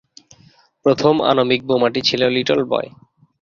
প্রথম 0.85 1.15
আণবিক 1.29 1.61
বোমাটি 1.69 2.01
ছিল 2.09 2.21
লিটল 2.35 2.59
বয়। 2.71 2.89